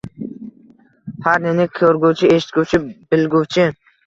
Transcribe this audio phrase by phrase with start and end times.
[1.25, 2.81] har neni ko'rguvchi, eshitguvchi,
[3.15, 3.69] bilguvchi